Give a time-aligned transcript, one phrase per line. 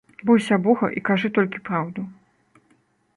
[0.29, 2.01] Бойся бога і кажы толькі праўду.